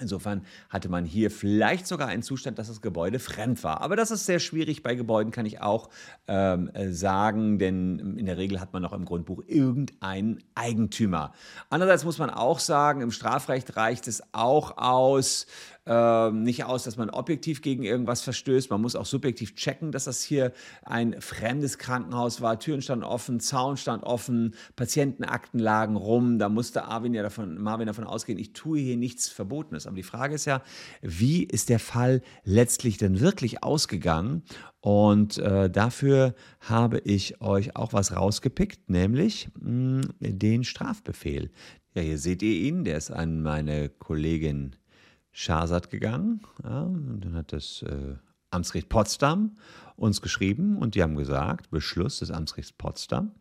Insofern 0.00 0.44
hatte 0.68 0.88
man 0.88 1.04
hier 1.04 1.30
vielleicht 1.30 1.86
sogar 1.86 2.08
einen 2.08 2.22
Zustand, 2.22 2.58
dass 2.58 2.68
das 2.68 2.80
Gebäude 2.80 3.18
fremd 3.18 3.62
war. 3.64 3.80
Aber 3.80 3.96
das 3.96 4.10
ist 4.10 4.26
sehr 4.26 4.38
schwierig 4.38 4.82
bei 4.82 4.94
Gebäuden, 4.94 5.32
kann 5.32 5.46
ich 5.46 5.60
auch 5.60 5.90
ähm, 6.26 6.70
sagen, 6.90 7.58
denn 7.58 8.16
in 8.18 8.26
der 8.26 8.38
Regel 8.38 8.60
hat 8.60 8.72
man 8.72 8.82
noch 8.82 8.92
im 8.92 9.04
Grundbuch 9.04 9.42
irgendeinen 9.46 10.42
Eigentümer. 10.54 11.32
Andererseits 11.68 12.04
muss 12.04 12.18
man 12.18 12.30
auch 12.30 12.58
sagen, 12.58 13.00
im 13.00 13.10
Strafrecht 13.10 13.76
reicht 13.76 14.08
es 14.08 14.22
auch 14.32 14.76
aus, 14.76 15.46
äh, 15.90 16.30
nicht 16.30 16.64
aus, 16.64 16.84
dass 16.84 16.96
man 16.96 17.10
objektiv 17.10 17.62
gegen 17.62 17.82
irgendwas 17.82 18.22
verstößt. 18.22 18.70
Man 18.70 18.80
muss 18.80 18.94
auch 18.94 19.06
subjektiv 19.06 19.56
checken, 19.56 19.90
dass 19.90 20.04
das 20.04 20.22
hier 20.22 20.52
ein 20.84 21.20
fremdes 21.20 21.78
Krankenhaus 21.78 22.40
war. 22.40 22.60
Türen 22.60 22.80
standen 22.80 23.04
offen, 23.04 23.40
Zaun 23.40 23.76
stand 23.76 24.04
offen, 24.04 24.54
Patientenakten 24.76 25.58
lagen 25.58 25.96
rum. 25.96 26.38
Da 26.38 26.48
musste 26.48 26.84
Arvin 26.84 27.12
ja 27.12 27.24
davon, 27.24 27.60
Marvin 27.60 27.88
davon 27.88 28.04
ausgehen, 28.04 28.38
ich 28.38 28.52
tue 28.52 28.78
hier 28.78 28.96
nichts 28.96 29.28
Verbotenes. 29.28 29.88
Aber 29.88 29.96
die 29.96 30.04
Frage 30.04 30.36
ist 30.36 30.44
ja, 30.44 30.62
wie 31.02 31.42
ist 31.42 31.68
der 31.68 31.80
Fall 31.80 32.22
letztlich 32.44 32.96
denn 32.96 33.18
wirklich 33.18 33.64
ausgegangen? 33.64 34.44
Und 34.80 35.38
äh, 35.38 35.68
dafür 35.68 36.34
habe 36.60 37.00
ich 37.00 37.40
euch 37.40 37.74
auch 37.74 37.92
was 37.92 38.14
rausgepickt, 38.14 38.88
nämlich 38.88 39.48
mh, 39.60 40.02
hm, 40.02 40.14
den 40.20 40.62
Strafbefehl. 40.62 41.50
Ja, 41.94 42.02
hier 42.02 42.18
seht 42.18 42.42
ihr 42.42 42.54
ihn, 42.54 42.84
der 42.84 42.96
ist 42.96 43.10
an 43.10 43.42
meine 43.42 43.88
Kollegin 43.88 44.76
Schasat 45.32 45.90
gegangen. 45.90 46.40
Ja, 46.62 46.82
und 46.82 47.20
dann 47.20 47.34
hat 47.34 47.52
das 47.52 47.82
äh, 47.82 48.16
Amtsgericht 48.50 48.88
Potsdam 48.88 49.56
uns 49.96 50.20
geschrieben 50.20 50.78
und 50.78 50.94
die 50.94 51.02
haben 51.02 51.16
gesagt, 51.16 51.70
Beschluss 51.70 52.18
des 52.18 52.30
Amtsgerichts 52.30 52.72
Potsdam, 52.72 53.32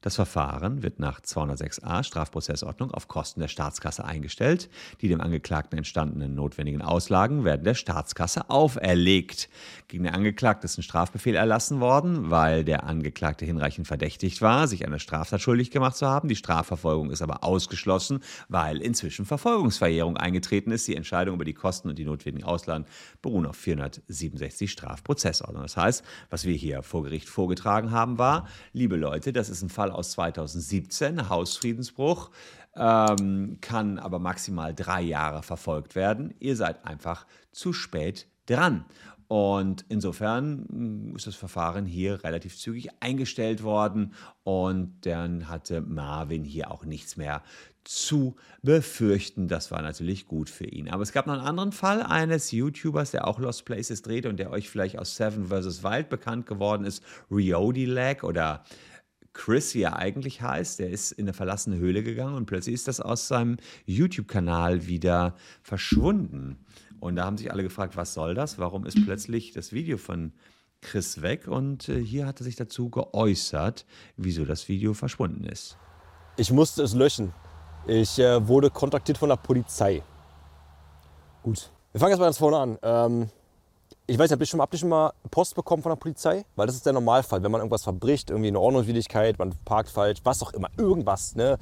Das 0.00 0.14
Verfahren 0.14 0.84
wird 0.84 1.00
nach 1.00 1.20
206a 1.20 2.04
Strafprozessordnung 2.04 2.92
auf 2.92 3.08
Kosten 3.08 3.40
der 3.40 3.48
Staatskasse 3.48 4.04
eingestellt. 4.04 4.70
Die 5.00 5.08
dem 5.08 5.20
Angeklagten 5.20 5.76
entstandenen 5.76 6.36
notwendigen 6.36 6.82
Auslagen 6.82 7.44
werden 7.44 7.64
der 7.64 7.74
Staatskasse 7.74 8.48
auferlegt. 8.48 9.48
Gegen 9.88 10.04
den 10.04 10.14
Angeklagten 10.14 10.66
ist 10.66 10.78
ein 10.78 10.82
Strafbefehl 10.82 11.34
erlassen 11.34 11.80
worden, 11.80 12.30
weil 12.30 12.62
der 12.62 12.84
Angeklagte 12.84 13.44
hinreichend 13.44 13.88
verdächtigt 13.88 14.40
war, 14.40 14.68
sich 14.68 14.86
einer 14.86 15.00
Straftat 15.00 15.40
schuldig 15.40 15.72
gemacht 15.72 15.96
zu 15.96 16.06
haben. 16.06 16.28
Die 16.28 16.36
Strafverfolgung 16.36 17.10
ist 17.10 17.20
aber 17.22 17.42
ausgeschlossen, 17.42 18.20
weil 18.48 18.80
inzwischen 18.80 19.26
Verfolgungsverjährung 19.26 20.16
eingetreten 20.16 20.70
ist. 20.70 20.86
Die 20.86 20.94
Entscheidung 20.94 21.34
über 21.34 21.44
die 21.44 21.54
Kosten 21.54 21.88
und 21.88 21.98
die 21.98 22.04
notwendigen 22.04 22.46
Auslagen 22.46 22.86
beruhen 23.20 23.46
auf 23.46 23.56
467 23.56 24.70
Strafprozessordnung. 24.70 25.62
Das 25.62 25.76
heißt, 25.76 26.04
was 26.30 26.44
wir 26.44 26.54
hier 26.54 26.84
vor 26.84 27.02
Gericht 27.02 27.28
vorgetragen 27.28 27.90
haben, 27.90 28.18
war, 28.18 28.46
liebe 28.72 28.94
Leute, 28.94 29.32
das 29.32 29.48
ist 29.48 29.62
ein 29.62 29.70
Fall 29.70 29.87
aus 29.90 30.12
2017, 30.12 31.28
Hausfriedensbruch, 31.28 32.30
ähm, 32.76 33.58
kann 33.60 33.98
aber 33.98 34.18
maximal 34.18 34.74
drei 34.74 35.02
Jahre 35.02 35.42
verfolgt 35.42 35.94
werden. 35.94 36.34
Ihr 36.38 36.56
seid 36.56 36.84
einfach 36.86 37.26
zu 37.52 37.72
spät 37.72 38.26
dran. 38.46 38.84
Und 39.28 39.84
insofern 39.90 40.66
hm, 40.70 41.16
ist 41.16 41.26
das 41.26 41.34
Verfahren 41.34 41.84
hier 41.84 42.24
relativ 42.24 42.56
zügig 42.56 42.88
eingestellt 43.00 43.62
worden 43.62 44.14
und 44.42 44.94
dann 45.02 45.48
hatte 45.48 45.82
Marvin 45.82 46.44
hier 46.44 46.70
auch 46.70 46.84
nichts 46.84 47.18
mehr 47.18 47.42
zu 47.84 48.36
befürchten. 48.62 49.48
Das 49.48 49.70
war 49.70 49.82
natürlich 49.82 50.26
gut 50.26 50.48
für 50.48 50.64
ihn. 50.64 50.88
Aber 50.88 51.02
es 51.02 51.12
gab 51.12 51.26
noch 51.26 51.34
einen 51.34 51.46
anderen 51.46 51.72
Fall 51.72 52.02
eines 52.02 52.52
YouTubers, 52.52 53.10
der 53.10 53.26
auch 53.26 53.38
Lost 53.38 53.66
Places 53.66 54.00
dreht 54.00 54.24
und 54.24 54.38
der 54.38 54.50
euch 54.50 54.70
vielleicht 54.70 54.98
aus 54.98 55.16
Seven 55.16 55.48
vs. 55.48 55.82
Wild 55.82 56.08
bekannt 56.08 56.46
geworden 56.46 56.84
ist, 56.84 57.02
Riodilag 57.30 58.24
oder 58.24 58.64
Chris, 59.38 59.72
wie 59.76 59.82
er 59.82 59.96
eigentlich 59.96 60.42
heißt, 60.42 60.80
der 60.80 60.90
ist 60.90 61.12
in 61.12 61.26
eine 61.26 61.32
verlassene 61.32 61.76
Höhle 61.76 62.02
gegangen 62.02 62.34
und 62.34 62.46
plötzlich 62.46 62.74
ist 62.74 62.88
das 62.88 63.00
aus 63.00 63.28
seinem 63.28 63.56
YouTube-Kanal 63.86 64.88
wieder 64.88 65.36
verschwunden. 65.62 66.58
Und 66.98 67.14
da 67.14 67.24
haben 67.24 67.38
sich 67.38 67.52
alle 67.52 67.62
gefragt, 67.62 67.96
was 67.96 68.14
soll 68.14 68.34
das? 68.34 68.58
Warum 68.58 68.84
ist 68.84 68.98
plötzlich 69.04 69.52
das 69.52 69.72
Video 69.72 69.96
von 69.96 70.32
Chris 70.80 71.22
weg? 71.22 71.46
Und 71.46 71.88
äh, 71.88 72.02
hier 72.02 72.26
hat 72.26 72.40
er 72.40 72.44
sich 72.44 72.56
dazu 72.56 72.90
geäußert, 72.90 73.86
wieso 74.16 74.44
das 74.44 74.68
Video 74.68 74.92
verschwunden 74.92 75.44
ist. 75.44 75.78
Ich 76.36 76.50
musste 76.50 76.82
es 76.82 76.96
löschen. 76.96 77.32
Ich 77.86 78.18
äh, 78.18 78.44
wurde 78.46 78.70
kontaktiert 78.70 79.18
von 79.18 79.28
der 79.28 79.36
Polizei. 79.36 80.02
Gut, 81.44 81.70
wir 81.92 82.00
fangen 82.00 82.10
erstmal 82.10 82.26
ganz 82.26 82.38
vorne 82.38 82.58
an. 82.58 82.78
Ähm, 82.82 83.30
ich 84.10 84.18
weiß 84.18 84.32
habt 84.32 84.40
ihr 84.40 84.46
schon, 84.46 84.60
habt 84.60 84.76
schon 84.78 84.88
mal 84.88 85.12
Post 85.30 85.54
bekommen 85.54 85.82
von 85.82 85.90
der 85.90 85.96
Polizei? 85.96 86.46
Weil 86.56 86.66
das 86.66 86.76
ist 86.76 86.86
der 86.86 86.94
Normalfall, 86.94 87.42
wenn 87.42 87.52
man 87.52 87.60
irgendwas 87.60 87.82
verbricht, 87.82 88.30
irgendwie 88.30 88.48
eine 88.48 88.58
Ordnungswidrigkeit, 88.58 89.38
man 89.38 89.54
parkt 89.66 89.90
falsch, 89.90 90.20
was 90.24 90.42
auch 90.42 90.54
immer, 90.54 90.70
irgendwas, 90.78 91.36
ne? 91.36 91.58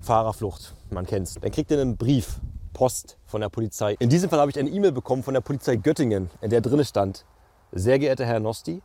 Fahrerflucht, 0.00 0.74
man 0.90 1.06
kennt's. 1.06 1.36
Dann 1.40 1.52
kriegt 1.52 1.70
ihr 1.70 1.80
einen 1.80 1.96
Brief, 1.96 2.40
Post 2.72 3.18
von 3.24 3.40
der 3.40 3.50
Polizei. 3.50 3.94
In 4.00 4.08
diesem 4.08 4.28
Fall 4.28 4.40
habe 4.40 4.50
ich 4.50 4.58
eine 4.58 4.68
E-Mail 4.68 4.90
bekommen 4.90 5.22
von 5.22 5.32
der 5.32 5.40
Polizei 5.40 5.76
Göttingen, 5.76 6.28
in 6.40 6.50
der 6.50 6.60
drin 6.60 6.84
stand, 6.84 7.24
sehr 7.70 8.00
geehrter 8.00 8.26
Herr 8.26 8.40
Nosti, 8.40 8.82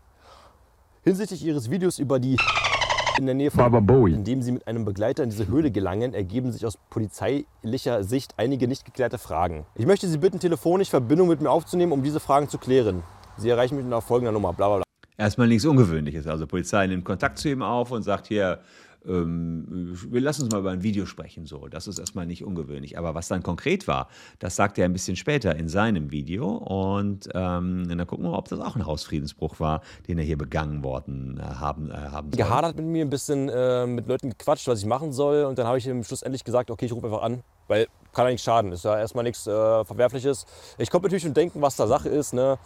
hinsichtlich 1.04 1.44
Ihres 1.44 1.72
Videos 1.72 1.98
über 1.98 2.20
die 2.20 2.38
in 3.20 3.26
der 3.26 3.36
Nähe 3.36 3.52
von 3.52 3.60
Baba 3.60 3.80
Bowie. 3.80 4.14
indem 4.14 4.42
sie 4.42 4.52
mit 4.52 4.68
einem 4.68 4.86
Begleiter 4.86 5.24
in 5.24 5.30
diese 5.30 5.48
Höhle 5.48 5.72
gelangen, 5.72 6.14
ergeben 6.14 6.52
sich 6.52 6.66
aus 6.66 6.78
polizeilicher 6.90 8.04
Sicht 8.04 8.34
einige 8.38 8.68
nicht 8.68 8.86
geklärte 8.86 9.18
Fragen. 9.18 9.66
Ich 9.76 9.86
möchte 9.86 10.08
Sie 10.08 10.18
bitten, 10.18 10.40
telefonisch 10.40 10.90
Verbindung 10.90 11.28
mit 11.28 11.42
mir 11.42 11.50
aufzunehmen, 11.50 11.92
um 11.92 12.04
diese 12.04 12.20
Fragen 12.20 12.50
zu 12.50 12.58
klären. 12.58 13.04
Sie 13.38 13.50
erreichen 13.50 13.76
mich 13.76 13.86
unter 13.86 14.02
folgender 14.02 14.32
Nummer, 14.32 14.54
bla 14.54 14.68
bla 14.68 14.76
bla. 14.78 14.84
Erstmal 15.18 15.48
nichts 15.48 15.66
Ungewöhnliches. 15.66 16.28
Also 16.28 16.48
Polizei 16.48 16.88
nimmt 16.88 17.06
Kontakt 17.06 17.38
zu 17.38 17.50
ihm 17.50 17.62
auf 17.62 17.92
und 17.92 18.04
sagt 18.04 18.28
hier, 18.28 18.60
ähm, 19.08 19.98
wir 20.10 20.22
lassen 20.22 20.44
uns 20.44 20.52
mal 20.54 20.60
über 20.60 20.72
ein 20.72 20.84
Video 20.84 21.06
sprechen. 21.06 21.46
So, 21.46 21.68
das 21.68 21.88
ist 21.88 22.00
erstmal 22.00 22.26
nicht 22.26 22.44
ungewöhnlich. 22.44 22.98
Aber 22.98 23.16
was 23.16 23.28
dann 23.28 23.44
konkret 23.44 23.88
war, 23.88 24.08
das 24.40 24.56
sagt 24.56 24.78
er 24.78 24.86
ein 24.86 24.94
bisschen 24.94 25.16
später 25.16 25.56
in 25.56 25.70
seinem 25.70 26.12
Video. 26.12 26.48
Und 26.48 27.30
ähm, 27.34 27.88
dann 27.88 28.08
gucken 28.08 28.26
wir 28.26 28.38
ob 28.38 28.48
das 28.48 28.60
auch 28.60 28.76
ein 28.76 28.86
Hausfriedensbruch 28.86 29.60
war, 29.60 29.82
den 30.08 30.18
er 30.18 30.24
hier 30.24 30.38
begangen 30.38 30.84
worden 30.84 31.40
äh, 31.40 31.44
haben, 31.44 31.92
äh, 31.92 31.94
haben 31.94 32.32
soll. 32.32 32.38
Gehadert 32.38 32.76
mit 32.78 32.86
mir, 32.86 33.06
ein 33.06 33.10
bisschen 33.10 33.50
äh, 33.50 33.86
mit 33.86 34.08
Leuten 34.08 34.30
gequatscht, 34.30 34.68
was 34.68 34.80
ich 34.80 34.86
machen 34.86 35.12
soll. 35.12 35.46
Und 35.46 35.58
dann 35.58 35.68
habe 35.68 35.78
ich 35.78 35.88
ihm 35.88 36.04
schlussendlich 36.04 36.44
gesagt, 36.44 36.72
okay, 36.72 36.86
ich 36.86 36.94
rufe 36.94 37.06
einfach 37.08 37.22
an, 37.22 37.44
weil 37.68 37.88
kann 38.14 38.26
ja 38.26 38.32
nichts 38.32 38.46
schaden. 38.46 38.72
Ist 38.72 38.86
ja 38.86 38.98
erstmal 38.98 39.24
nichts 39.24 39.48
äh, 39.48 39.86
Verwerfliches. 39.86 40.46
Ich 40.78 40.90
konnte 40.90 41.08
natürlich 41.08 41.24
schon 41.24 41.34
denken, 41.34 41.62
was 41.62 41.76
da 41.76 41.88
Sache 41.88 42.10
ist. 42.10 42.34
Ne? 42.34 42.58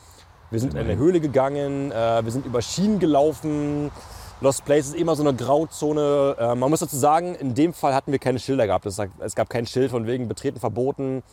Wir 0.52 0.60
sind 0.60 0.74
in 0.74 0.80
eine 0.80 0.98
Höhle 0.98 1.20
gegangen, 1.20 1.92
äh, 1.92 2.24
wir 2.24 2.32
sind 2.32 2.46
über 2.46 2.62
Schienen 2.62 3.00
gelaufen. 3.00 3.92
Lost 4.40 4.66
Place 4.66 4.90
ist 4.90 4.96
immer 4.96 5.16
so 5.16 5.24
eine 5.24 5.36
Grauzone. 5.36 6.36
Äh, 6.38 6.56
man 6.56 6.70
muss 6.70 6.82
dazu 6.82 6.96
sagen, 6.96 7.34
in 7.36 7.56
dem 7.56 7.74
Fall 7.74 7.96
hatten 7.96 8.12
wir 8.12 8.20
keine 8.20 8.38
Schilder 8.38 8.68
gehabt. 8.68 8.86
Es, 8.86 9.00
es 9.20 9.36
gab 9.36 9.50
kein 9.50 9.66
Schild 9.66 9.90
von 9.90 10.06
wegen 10.06 10.28
Betreten 10.28 10.60
verboten. 10.60 11.24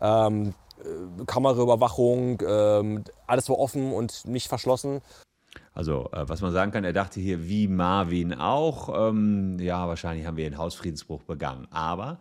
Ähm, 0.00 0.52
äh, 0.78 1.24
Kameraüberwachung, 1.24 2.42
ähm, 2.46 3.04
alles 3.26 3.48
war 3.48 3.58
offen 3.58 3.92
und 3.92 4.26
nicht 4.26 4.48
verschlossen. 4.48 5.00
Also, 5.72 6.10
äh, 6.12 6.28
was 6.28 6.42
man 6.42 6.52
sagen 6.52 6.70
kann, 6.70 6.84
er 6.84 6.92
dachte 6.92 7.18
hier 7.18 7.48
wie 7.48 7.66
Marvin 7.66 8.34
auch, 8.34 9.08
ähm, 9.08 9.58
ja, 9.58 9.88
wahrscheinlich 9.88 10.26
haben 10.26 10.36
wir 10.36 10.44
einen 10.44 10.58
Hausfriedensbruch 10.58 11.22
begangen. 11.22 11.66
Aber 11.70 12.18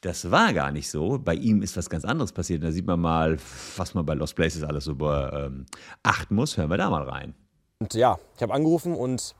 das 0.00 0.30
war 0.30 0.54
gar 0.54 0.72
nicht 0.72 0.88
so. 0.88 1.18
Bei 1.18 1.34
ihm 1.34 1.60
ist 1.60 1.76
was 1.76 1.90
ganz 1.90 2.06
anderes 2.06 2.32
passiert. 2.32 2.62
Da 2.62 2.72
sieht 2.72 2.86
man 2.86 3.00
mal, 3.00 3.36
was 3.76 3.92
man 3.92 4.06
bei 4.06 4.14
Lost 4.14 4.34
Places 4.34 4.62
alles 4.62 4.84
so 4.84 4.94
beachten 4.94 5.66
ähm, 6.30 6.36
muss. 6.36 6.56
Hören 6.56 6.70
wir 6.70 6.78
da 6.78 6.88
mal 6.88 7.06
rein. 7.06 7.34
Und 7.80 7.92
ja, 7.92 8.18
ich 8.34 8.42
habe 8.42 8.54
angerufen 8.54 8.94
und 8.94 9.34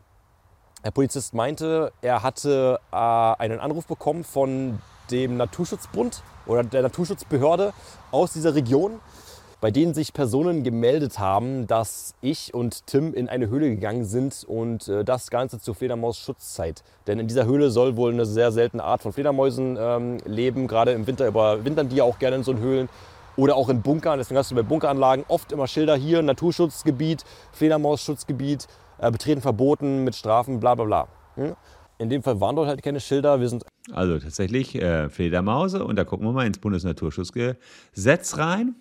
der 0.84 0.90
Polizist 0.90 1.34
meinte, 1.34 1.92
er 2.02 2.22
hatte 2.22 2.78
äh, 2.92 2.96
einen 2.96 3.58
Anruf 3.58 3.86
bekommen 3.86 4.22
von 4.22 4.78
dem 5.10 5.36
Naturschutzbund 5.36 6.22
oder 6.46 6.62
der 6.62 6.82
Naturschutzbehörde 6.82 7.72
aus 8.10 8.34
dieser 8.34 8.54
Region, 8.54 9.00
bei 9.62 9.70
denen 9.70 9.94
sich 9.94 10.12
Personen 10.12 10.62
gemeldet 10.62 11.18
haben, 11.18 11.66
dass 11.66 12.14
ich 12.20 12.52
und 12.52 12.86
Tim 12.86 13.14
in 13.14 13.30
eine 13.30 13.48
Höhle 13.48 13.70
gegangen 13.70 14.04
sind 14.04 14.44
und 14.46 14.88
äh, 14.88 15.04
das 15.04 15.30
Ganze 15.30 15.58
zur 15.58 15.74
Fledermaus-Schutzzeit. 15.74 16.82
Denn 17.06 17.18
in 17.18 17.28
dieser 17.28 17.46
Höhle 17.46 17.70
soll 17.70 17.96
wohl 17.96 18.12
eine 18.12 18.26
sehr 18.26 18.52
seltene 18.52 18.84
Art 18.84 19.00
von 19.00 19.14
Fledermäusen 19.14 19.78
ähm, 19.80 20.18
leben. 20.26 20.66
Gerade 20.66 20.92
im 20.92 21.06
Winter 21.06 21.26
überwintern 21.26 21.88
die 21.88 21.96
ja 21.96 22.04
auch 22.04 22.18
gerne 22.18 22.36
in 22.36 22.44
so 22.44 22.54
Höhlen 22.56 22.90
oder 23.36 23.56
auch 23.56 23.70
in 23.70 23.80
Bunkern. 23.80 24.18
Deswegen 24.18 24.38
hast 24.38 24.50
du 24.50 24.54
bei 24.54 24.62
Bunkeranlagen 24.62 25.24
oft 25.28 25.50
immer 25.50 25.66
Schilder 25.66 25.96
hier, 25.96 26.20
Naturschutzgebiet, 26.22 27.24
Fledermausschutzgebiet, 27.52 28.68
äh, 29.04 29.10
Betreten 29.10 29.40
verboten 29.40 30.04
mit 30.04 30.14
Strafen, 30.14 30.60
bla 30.60 30.74
bla 30.74 30.84
bla. 30.84 31.08
Hm? 31.34 31.56
In 31.98 32.08
dem 32.08 32.22
Fall 32.22 32.40
waren 32.40 32.56
dort 32.56 32.68
halt 32.68 32.82
keine 32.82 33.00
Schilder. 33.00 33.40
Wir 33.40 33.48
sind 33.48 33.64
Also 33.92 34.18
tatsächlich 34.18 34.74
äh, 34.74 35.08
Fledermause 35.08 35.84
und 35.84 35.96
da 35.96 36.04
gucken 36.04 36.26
wir 36.26 36.32
mal 36.32 36.46
ins 36.46 36.58
Bundesnaturschutzgesetz 36.58 38.38
rein. 38.38 38.74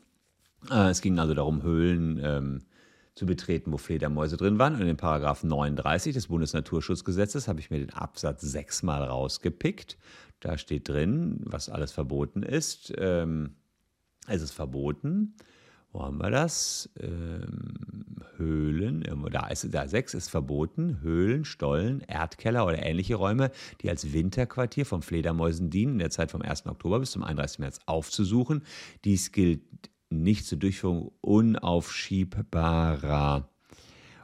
Äh, 0.71 0.89
es 0.89 1.01
ging 1.01 1.19
also 1.19 1.33
darum, 1.33 1.61
Höhlen 1.61 2.19
ähm, 2.23 2.61
zu 3.15 3.25
betreten, 3.25 3.71
wo 3.71 3.77
Fledermäuse 3.77 4.37
drin 4.37 4.57
waren. 4.57 4.75
Und 4.75 4.87
in 4.87 4.97
Paragraph 4.97 5.43
39 5.43 6.13
des 6.13 6.27
Bundesnaturschutzgesetzes 6.27 7.47
habe 7.47 7.59
ich 7.59 7.69
mir 7.69 7.79
den 7.79 7.93
Absatz 7.93 8.41
6 8.41 8.83
mal 8.83 9.03
rausgepickt. 9.03 9.97
Da 10.39 10.57
steht 10.57 10.89
drin, 10.89 11.39
was 11.43 11.69
alles 11.69 11.91
verboten 11.91 12.43
ist. 12.43 12.93
Ähm, 12.97 13.55
es 14.27 14.41
ist 14.41 14.53
verboten, 14.53 15.35
wo 15.93 16.03
haben 16.03 16.17
wir 16.17 16.31
das? 16.31 16.89
Ähm, 16.99 17.93
Höhlen, 18.37 19.05
da 19.31 19.47
ist 19.47 19.73
da 19.73 19.87
sechs 19.87 20.13
ist 20.13 20.29
verboten. 20.29 20.99
Höhlen, 21.01 21.45
Stollen, 21.45 22.01
Erdkeller 22.01 22.65
oder 22.65 22.83
ähnliche 22.83 23.15
Räume, 23.15 23.51
die 23.81 23.89
als 23.89 24.11
Winterquartier 24.11 24.85
von 24.85 25.01
Fledermäusen 25.03 25.69
dienen, 25.69 25.93
in 25.93 25.99
der 25.99 26.09
Zeit 26.09 26.31
vom 26.31 26.41
1. 26.41 26.65
Oktober 26.65 26.99
bis 26.99 27.11
zum 27.11 27.23
31. 27.23 27.59
März 27.59 27.79
aufzusuchen. 27.85 28.63
Dies 29.05 29.31
gilt 29.31 29.61
nicht 30.09 30.45
zur 30.47 30.57
Durchführung 30.57 31.13
unaufschiebbarer 31.21 33.47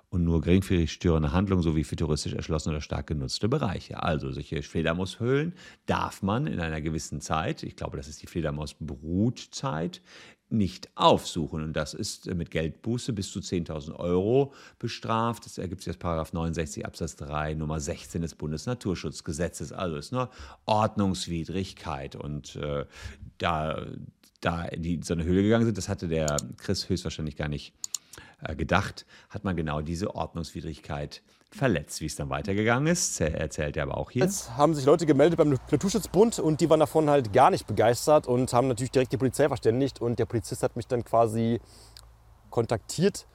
und 0.10 0.24
nur 0.24 0.42
geringfügig 0.42 0.92
störende 0.92 1.32
Handlungen 1.32 1.62
sowie 1.62 1.84
für 1.84 1.96
touristisch 1.96 2.34
erschlossene 2.34 2.76
oder 2.76 2.82
stark 2.82 3.08
genutzte 3.08 3.48
Bereiche. 3.48 4.02
Also 4.02 4.32
solche 4.32 4.64
Fledermaushöhlen 4.64 5.54
darf 5.86 6.24
man 6.24 6.48
in 6.48 6.60
einer 6.60 6.82
gewissen 6.82 7.22
Zeit, 7.22 7.64
ich 7.64 7.76
glaube, 7.76 7.98
das 7.98 8.08
ist 8.08 8.22
die 8.22 8.28
Fledermausbrutzeit, 8.28 10.02
nicht 10.50 10.90
aufsuchen. 10.96 11.64
Und 11.64 11.74
das 11.74 11.94
ist 11.94 12.34
mit 12.34 12.52
Geldbuße 12.52 13.14
bis 13.14 13.32
zu 13.32 13.40
10.000 13.40 13.96
Euro 13.96 14.54
bestraft. 14.80 15.46
Das 15.46 15.58
ergibt 15.58 15.84
sich 15.84 15.92
aus 15.92 15.98
Paragraph 15.98 16.34
69 16.34 16.86
Absatz 16.86 17.16
3 17.18 17.54
Nummer 17.54 17.80
16 17.80 18.22
des 18.22 18.36
Bundesnaturschutzgesetzes. 18.36 19.72
Also 19.72 19.98
ist 19.98 20.14
eine 20.14 20.30
Ordnungswidrigkeit. 20.66 22.16
Und 22.16 22.56
äh, 22.56 22.86
da, 23.38 23.86
da 24.42 24.68
die 24.70 24.96
in 24.96 25.04
so 25.04 25.14
eine 25.14 25.24
Höhle 25.24 25.44
gegangen 25.44 25.66
sind, 25.66 25.78
das 25.78 25.90
hatte 25.90 26.08
der 26.08 26.38
Chris 26.58 26.90
höchstwahrscheinlich 26.90 27.36
gar 27.36 27.48
nicht 27.48 27.74
äh, 27.76 27.99
gedacht, 28.56 29.06
hat 29.30 29.44
man 29.44 29.56
genau 29.56 29.82
diese 29.82 30.16
Ordnungswidrigkeit 30.16 31.22
verletzt. 31.52 32.02
Wie 32.02 32.06
es 32.06 32.16
dann 32.16 32.30
weitergegangen 32.30 32.88
ist, 32.88 33.20
erzählt 33.22 33.76
er 33.78 33.84
aber 33.84 33.98
auch 33.98 34.12
hier. 34.12 34.24
Jetzt 34.24 34.56
haben 34.56 34.76
sich 34.76 34.86
Leute 34.86 35.06
gemeldet 35.06 35.38
beim 35.38 35.58
Naturschutzbund 35.72 36.40
und 36.40 36.62
die 36.62 36.70
waren 36.70 36.80
davon 36.80 37.10
halt 37.10 37.34
gar 37.34 37.50
nicht 37.50 37.68
begeistert 37.68 38.28
und 38.28 38.54
haben 38.54 38.68
natürlich 38.68 38.92
direkt 38.92 39.12
die 39.12 39.18
Polizei 39.18 39.48
verständigt. 39.48 40.00
Und 40.00 40.20
der 40.20 40.26
Polizist 40.26 40.64
hat 40.64 40.76
mich 40.76 40.88
dann 40.88 41.04
quasi 41.04 41.60
kontaktiert. 42.50 43.26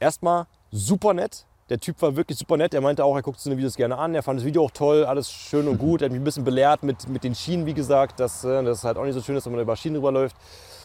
Erstmal 0.00 0.46
super 0.70 1.12
nett, 1.12 1.46
Der 1.70 1.78
Typ 1.78 2.00
war 2.00 2.16
wirklich 2.16 2.38
super 2.38 2.56
nett. 2.56 2.72
Er 2.72 2.80
meinte 2.80 3.04
auch, 3.04 3.14
er 3.14 3.20
guckt 3.22 3.40
seine 3.40 3.56
Videos 3.56 3.76
gerne 3.76 3.98
an. 3.98 4.14
Er 4.14 4.22
fand 4.22 4.38
das 4.38 4.46
Video 4.46 4.64
auch 4.64 4.70
toll, 4.70 5.04
alles 5.04 5.30
schön 5.30 5.68
und 5.68 5.78
gut. 5.86 6.00
Er 6.00 6.06
hat 6.06 6.12
mich 6.12 6.20
ein 6.20 6.24
bisschen 6.24 6.44
belehrt 6.44 6.82
mit, 6.82 7.08
mit 7.08 7.24
den 7.24 7.34
Schienen, 7.34 7.66
wie 7.66 7.74
gesagt, 7.74 8.20
dass 8.20 8.42
äh, 8.44 8.62
das 8.62 8.84
halt 8.84 8.96
auch 8.96 9.04
nicht 9.04 9.14
so 9.14 9.20
schön 9.20 9.36
ist, 9.36 9.44
wenn 9.44 9.52
man 9.52 9.60
über 9.60 9.76
Schienen 9.76 9.96
rüberläuft. 9.96 10.36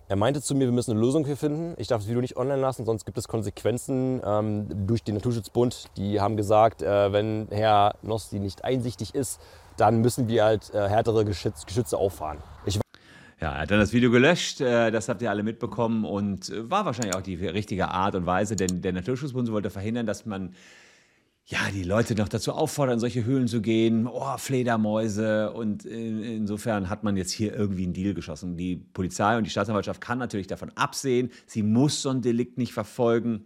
Er 0.09 0.17
meinte 0.17 0.41
zu 0.41 0.53
mir, 0.53 0.65
wir 0.65 0.73
müssen 0.73 0.91
eine 0.91 0.99
Lösung 0.99 1.25
hier 1.25 1.37
finden. 1.37 1.75
Ich 1.77 1.87
darf 1.87 2.01
das 2.01 2.09
Video 2.09 2.21
nicht 2.21 2.35
online 2.35 2.59
lassen, 2.59 2.85
sonst 2.85 3.05
gibt 3.05 3.17
es 3.17 3.27
Konsequenzen 3.27 4.21
ähm, 4.25 4.67
durch 4.85 5.01
den 5.03 5.15
Naturschutzbund. 5.15 5.85
Die 5.95 6.19
haben 6.19 6.35
gesagt, 6.35 6.81
äh, 6.81 7.13
wenn 7.13 7.47
Herr 7.49 7.95
Nosti 8.01 8.39
nicht 8.39 8.65
einsichtig 8.65 9.15
ist, 9.15 9.39
dann 9.77 10.01
müssen 10.01 10.27
wir 10.27 10.43
halt 10.43 10.73
äh, 10.73 10.89
härtere 10.89 11.23
Geschütz, 11.23 11.65
Geschütze 11.65 11.97
auffahren. 11.97 12.39
Ich 12.65 12.79
ja, 13.39 13.53
er 13.53 13.61
hat 13.61 13.71
dann 13.71 13.79
das 13.79 13.91
Video 13.91 14.11
gelöscht, 14.11 14.61
äh, 14.61 14.91
das 14.91 15.09
habt 15.09 15.21
ihr 15.21 15.29
alle 15.29 15.43
mitbekommen 15.43 16.05
und 16.05 16.49
äh, 16.49 16.69
war 16.69 16.85
wahrscheinlich 16.85 17.15
auch 17.15 17.21
die 17.21 17.35
richtige 17.35 17.87
Art 17.87 18.15
und 18.15 18.25
Weise, 18.25 18.55
denn 18.55 18.81
der 18.81 18.93
Naturschutzbund 18.93 19.51
wollte 19.51 19.69
verhindern, 19.69 20.05
dass 20.05 20.25
man 20.25 20.53
ja, 21.45 21.59
die 21.73 21.83
Leute 21.83 22.15
noch 22.15 22.29
dazu 22.29 22.53
auffordern, 22.53 22.93
in 22.93 22.99
solche 22.99 23.25
Höhlen 23.25 23.47
zu 23.47 23.61
gehen. 23.61 24.07
Oh, 24.07 24.37
Fledermäuse. 24.37 25.51
Und 25.51 25.83
insofern 25.85 26.89
hat 26.89 27.03
man 27.03 27.17
jetzt 27.17 27.31
hier 27.31 27.53
irgendwie 27.53 27.83
einen 27.83 27.93
Deal 27.93 28.13
geschossen. 28.13 28.55
Die 28.55 28.77
Polizei 28.77 29.37
und 29.37 29.43
die 29.43 29.49
Staatsanwaltschaft 29.49 29.99
kann 29.99 30.19
natürlich 30.19 30.47
davon 30.47 30.71
absehen. 30.75 31.31
Sie 31.45 31.61
muss 31.61 32.01
so 32.01 32.09
ein 32.09 32.21
Delikt 32.21 32.57
nicht 32.57 32.73
verfolgen. 32.73 33.45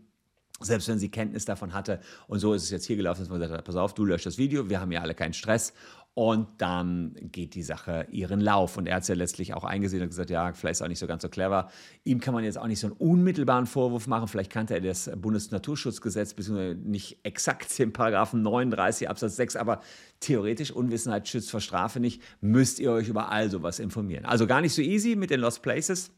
Selbst 0.60 0.88
wenn 0.88 0.98
sie 0.98 1.10
Kenntnis 1.10 1.46
davon 1.46 1.74
hatte. 1.74 2.00
Und 2.28 2.40
so 2.40 2.54
ist 2.54 2.64
es 2.64 2.72
jetzt 2.72 2.86
hier 2.86 2.96
gelaufen, 2.96 3.22
dass 3.22 3.30
man 3.30 3.40
gesagt 3.40 3.58
hat, 3.58 3.66
pass 3.66 3.76
auf, 3.76 3.94
du 3.94 4.06
löscht 4.06 4.26
das 4.26 4.40
Video, 4.40 4.70
wir 4.70 4.80
haben 4.80 4.92
ja 4.92 5.02
alle 5.02 5.14
keinen 5.14 5.34
Stress. 5.34 5.74
Und 6.18 6.48
dann 6.58 7.16
geht 7.22 7.54
die 7.54 7.62
Sache 7.62 8.08
ihren 8.10 8.42
Lauf. 8.42 8.76
Und 8.76 8.88
er 8.88 8.96
hat 8.96 9.04
es 9.04 9.08
ja 9.08 9.14
letztlich 9.14 9.54
auch 9.54 9.64
eingesehen 9.64 10.02
und 10.02 10.10
gesagt, 10.10 10.32
ja, 10.32 10.52
vielleicht 10.52 10.72
ist 10.72 10.82
auch 10.82 10.88
nicht 10.88 10.98
so 10.98 11.06
ganz 11.06 11.22
so 11.22 11.30
clever. 11.30 11.70
Ihm 12.06 12.20
kann 12.20 12.34
man 12.34 12.44
jetzt 12.44 12.58
auch 12.58 12.66
nicht 12.66 12.80
so 12.80 12.88
einen 12.88 12.96
unmittelbaren 12.96 13.68
Vorwurf 13.68 14.08
machen. 14.08 14.28
Vielleicht 14.28 14.52
kannte 14.52 14.74
er 14.74 14.82
das 14.82 15.12
Bundesnaturschutzgesetz, 15.16 16.34
beziehungsweise 16.34 16.74
nicht 16.74 17.20
exakt 17.22 17.78
den 17.78 17.94
Paragraphen 17.94 18.42
39 18.42 19.08
Absatz 19.08 19.36
6, 19.36 19.58
aber 19.58 19.80
theoretisch 20.20 20.72
Unwissenheit 20.72 21.28
schützt 21.28 21.52
vor 21.52 21.62
Strafe 21.62 22.00
nicht. 22.00 22.24
Müsst 22.42 22.80
ihr 22.80 22.92
euch 22.94 23.10
über 23.10 23.32
all 23.32 23.52
sowas 23.52 23.78
informieren. 23.78 24.26
Also 24.26 24.48
gar 24.48 24.62
nicht 24.62 24.74
so 24.74 24.82
easy 24.82 25.16
mit 25.16 25.30
den 25.30 25.40
Lost 25.40 25.62
Places. 25.62 26.10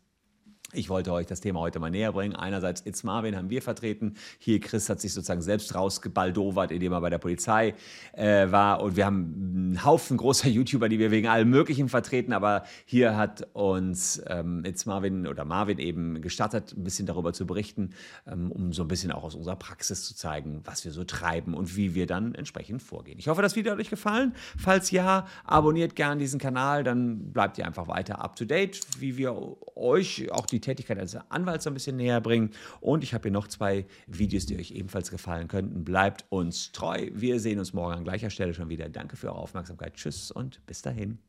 Ich 0.71 0.87
wollte 0.87 1.11
euch 1.13 1.25
das 1.25 1.41
Thema 1.41 1.61
heute 1.61 1.79
mal 1.79 1.89
näher 1.89 2.11
bringen. 2.11 2.35
Einerseits 2.35 2.85
It's 2.85 3.03
Marvin 3.03 3.35
haben 3.35 3.49
wir 3.49 3.63
vertreten. 3.63 4.13
Hier 4.37 4.59
Chris 4.59 4.87
hat 4.87 5.01
sich 5.01 5.13
sozusagen 5.13 5.41
selbst 5.41 5.73
rausgebaldowert, 5.73 6.69
indem 6.69 6.93
er 6.93 7.01
bei 7.01 7.09
der 7.09 7.17
Polizei 7.17 7.73
äh, 8.13 8.51
war. 8.51 8.81
Und 8.81 8.95
wir 8.95 9.07
haben 9.07 9.33
einen 9.55 9.83
Haufen 9.83 10.17
großer 10.17 10.47
YouTuber, 10.49 10.87
die 10.87 10.99
wir 10.99 11.09
wegen 11.09 11.27
allem 11.27 11.49
Möglichen 11.49 11.89
vertreten. 11.89 12.33
Aber 12.33 12.65
hier 12.85 13.17
hat 13.17 13.47
uns 13.53 14.21
ähm, 14.27 14.63
It's 14.63 14.85
Marvin 14.85 15.25
oder 15.25 15.43
Marvin 15.43 15.79
eben 15.79 16.21
gestattet, 16.21 16.75
ein 16.77 16.83
bisschen 16.83 17.07
darüber 17.07 17.33
zu 17.33 17.47
berichten, 17.47 17.89
ähm, 18.27 18.51
um 18.51 18.71
so 18.71 18.83
ein 18.83 18.87
bisschen 18.87 19.11
auch 19.11 19.23
aus 19.23 19.33
unserer 19.33 19.55
Praxis 19.55 20.05
zu 20.05 20.15
zeigen, 20.15 20.61
was 20.65 20.85
wir 20.85 20.91
so 20.91 21.03
treiben 21.03 21.55
und 21.55 21.75
wie 21.77 21.95
wir 21.95 22.05
dann 22.05 22.35
entsprechend 22.35 22.83
vorgehen. 22.83 23.17
Ich 23.17 23.27
hoffe, 23.27 23.41
das 23.41 23.55
Video 23.55 23.71
hat 23.71 23.79
euch 23.79 23.89
gefallen. 23.89 24.35
Falls 24.55 24.91
ja, 24.91 25.25
abonniert 25.45 25.95
gerne 25.95 26.19
diesen 26.19 26.39
Kanal, 26.39 26.83
dann 26.83 27.33
bleibt 27.33 27.57
ihr 27.57 27.65
einfach 27.65 27.87
weiter 27.87 28.23
up 28.23 28.35
to 28.35 28.45
date, 28.45 28.81
wie 28.99 29.17
wir 29.17 29.35
euch 29.75 30.31
auch 30.31 30.45
die 30.45 30.58
die 30.59 30.65
Tätigkeit 30.65 30.99
als 30.99 31.15
Anwalt 31.15 31.61
so 31.61 31.69
ein 31.69 31.73
bisschen 31.73 31.95
näher 31.95 32.21
bringen. 32.21 32.51
Und 32.81 33.03
ich 33.03 33.13
habe 33.13 33.23
hier 33.23 33.31
noch 33.31 33.47
zwei 33.47 33.85
Videos, 34.07 34.45
die 34.45 34.57
euch 34.57 34.71
ebenfalls 34.71 35.11
gefallen 35.11 35.47
könnten. 35.47 35.83
Bleibt 35.83 36.25
uns 36.29 36.71
treu. 36.71 37.09
Wir 37.13 37.39
sehen 37.39 37.59
uns 37.59 37.73
morgen 37.73 37.93
an 37.93 38.03
gleicher 38.03 38.29
Stelle 38.29 38.53
schon 38.53 38.69
wieder. 38.69 38.89
Danke 38.89 39.15
für 39.15 39.27
eure 39.27 39.37
Aufmerksamkeit. 39.37 39.95
Tschüss 39.95 40.31
und 40.31 40.65
bis 40.65 40.81
dahin. 40.81 41.28